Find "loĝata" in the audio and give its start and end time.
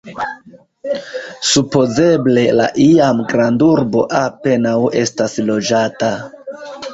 5.53-6.11